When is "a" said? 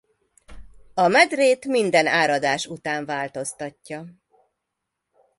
0.93-1.07